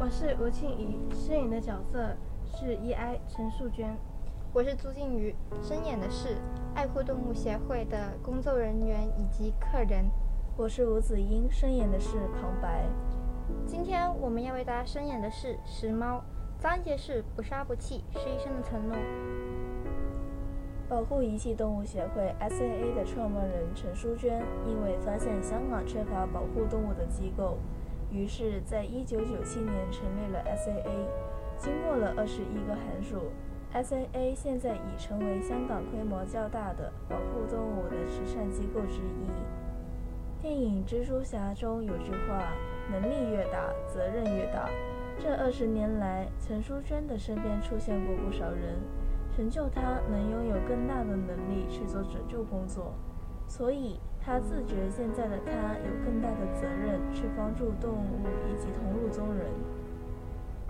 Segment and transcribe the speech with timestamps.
[0.00, 2.14] 我是吴庆怡，饰演的角色
[2.44, 3.96] 是 EI 陈素娟。
[4.54, 6.36] 我是朱静瑜，饰演的是
[6.72, 10.08] 爱护动物协会的工作人员以及客人。
[10.56, 12.86] 我是吴子英，饰演的是旁白。
[13.66, 16.22] 今天我们要为大家饰演的是石猫，
[16.60, 18.96] 章节是不杀不弃，是一生的承诺。
[20.88, 27.58] 保护遗弃动物协会 （SAA） 的创办人陈淑娟，因为发现香港缺乏保护动物的机构，
[28.10, 31.06] 于是，在1997年成立了 SAA。
[31.58, 33.32] 经过了二十一个寒暑
[33.74, 39.28] ，SAA 现在已成为香港规模较大的保护动物的慈善机构之一。
[40.40, 42.52] 电影《蜘蛛侠》中有句话
[42.90, 44.70] ：“能力越大，责任越大。”
[45.18, 48.78] 这二十年来，陈淑娟的身边出现过不少人。
[49.36, 52.94] 成就她能拥有更大的能力去做拯救工作，
[53.46, 59.48] 所以他自觉现在的他有更大的责任去帮助动物以及同路中人。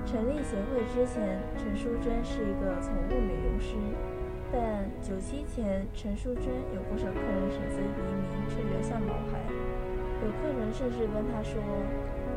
[0.07, 3.75] 成立协会之前，陈淑贞是一个宠物美容师，
[4.53, 7.99] 但九七前，陈淑贞有不少客人选择移
[8.31, 9.43] 民却留下毛孩，
[10.23, 11.61] 有客人甚至跟他说：“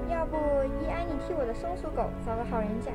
[0.10, 0.36] 要不
[0.82, 2.90] 依安你替我的松鼠狗找个好人家。”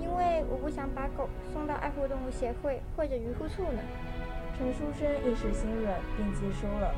[0.00, 3.84] 因为我不想把狗送到爱护动物协会或者渔护处呢。
[4.56, 6.94] 陈淑贞一时心软，便接收了。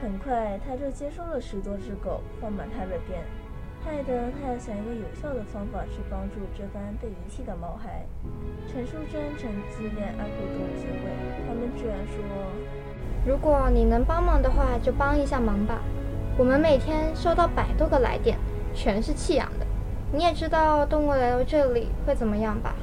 [0.00, 3.22] 很快，他就接收了十多只狗，放满他的店，
[3.82, 8.04] 害得他要想一个有效的方法去帮助这番被遗弃的毛孩。
[8.68, 11.08] 陈淑贞曾致电爱护动物协会，
[11.46, 12.16] 他们居然说
[13.26, 15.80] ：“如果你能帮忙的话，就帮一下忙吧。
[16.36, 18.36] 我们每天收到百多个来电，
[18.74, 19.66] 全是弃养的。”
[20.12, 22.74] 你也知道动物来到这里会怎么样吧？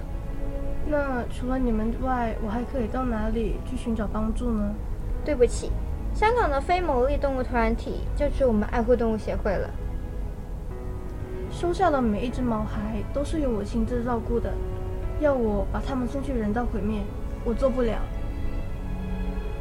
[0.87, 4.73] 那除了你们外，我还可以到哪里去寻找帮助呢？
[5.23, 5.71] 对不起，
[6.13, 9.69] 香港的非牟利动物团体就是我们爱护动物协会了。
[11.49, 14.53] 收下的每一只毛孩都是由我亲自照顾的，
[15.19, 17.01] 要我把它们送去人道毁灭，
[17.43, 17.97] 我做不了。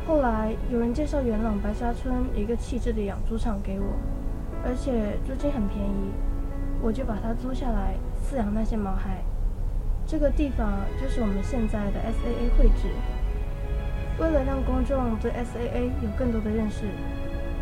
[0.06, 3.86] 后来有人介绍元朗白沙村一个弃置的养猪场给我，
[4.64, 6.12] 而且租金很便宜。
[6.82, 9.22] 我就把它租下来饲养那些毛孩。
[10.04, 10.68] 这个地方
[11.00, 12.88] 就是我们现在的 SAA 会址。
[14.18, 16.84] 为了让公众对 SAA 有更多的认识，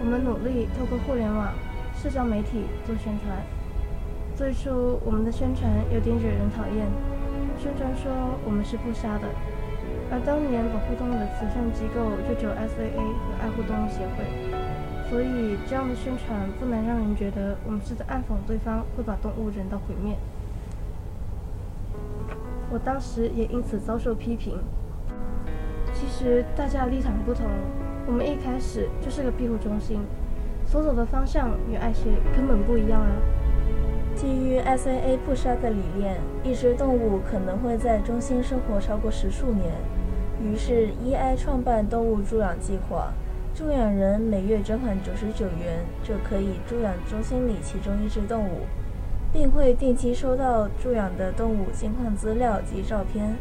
[0.01, 1.53] 我们努力透过互联网、
[1.95, 3.39] 社交媒体做宣传。
[4.35, 6.87] 最初我们的宣传有点惹人讨厌，
[7.59, 8.11] 宣传说
[8.45, 9.29] 我们是不杀的，
[10.11, 14.25] 而当年保护动物的慈善机构就只有 SAA 和爱护动物协会。
[15.09, 20.17] 所以，这样的宣传不能让人觉得我们是在暗讽对方会把动物人道毁灭。
[22.71, 24.59] 我当时也因此遭受批评。
[26.01, 27.45] 其实大家立场不同，
[28.07, 30.01] 我们一开始就是个庇护中心，
[30.65, 33.13] 所走的方向与爱学根本不一样啊。
[34.17, 39.71] 基于 SAA 不杀的理念，一只动物可能会在中心生活超过十数年，
[40.43, 43.13] 于是 EI 创办动物助养计划。
[43.55, 48.61] 助养人每月捐款九十九元，就可以助养中心里其中一只动物，
[49.35, 53.37] 并会定期收到助养的动物近况资料及照片。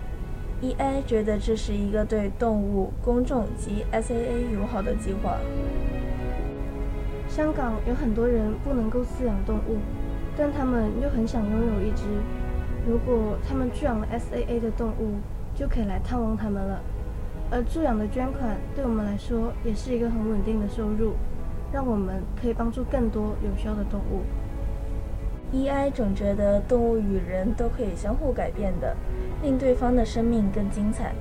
[0.61, 5.37] eA 觉得这是一个对动物、公众及 SAA 友好的计划。
[7.27, 9.77] 香港有很多人不能够饲养动物，
[10.35, 12.03] 但他们又很想拥有一只。
[12.87, 15.15] 如果他们助养了 SAA 的动物，
[15.55, 16.81] 就可以来探望他们了。
[17.51, 21.13] 而助养的捐款对我们来说也是一个很稳定的收入，
[21.71, 24.23] 让我们可以帮助更多有需要的动物。
[25.53, 28.95] EI 总觉得动物与人都可以相互改变的，
[29.41, 31.13] 令对方的生命更精彩。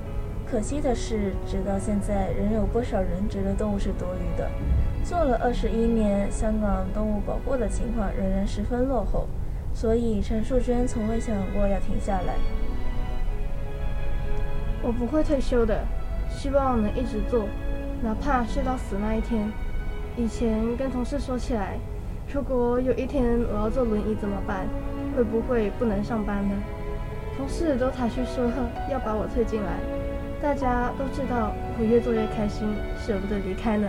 [0.45, 4.49] 可惜的是，直到现在，仍有不少人觉得动物是多余的。
[5.03, 9.27] 做了二十一年，香港动物保护的情况仍然十分落后，
[9.73, 12.35] 所以陈淑娟从未想过要停下来。
[14.81, 15.83] 我不会退休的。
[16.29, 17.45] 希望能一直做，
[18.03, 19.51] 哪怕睡到死那一天。
[20.15, 21.77] 以前跟同事说起来，
[22.31, 24.67] 如果有一天我要坐轮椅怎么办？
[25.17, 26.55] 会不会不能上班呢？
[27.35, 28.45] 同事都抬去说
[28.91, 29.79] 要把我推进来。
[30.39, 32.67] 大家都知道我越做越开心，
[32.97, 33.87] 舍不得离开呢。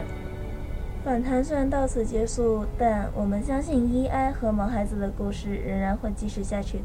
[1.05, 6.85] 访谈虽然到此结束，但我们相信 EI 和毛孩子的故事仍然会继续下去的。